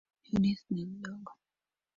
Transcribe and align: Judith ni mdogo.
Judith 0.27 0.65
ni 0.73 0.85
mdogo. 0.85 1.31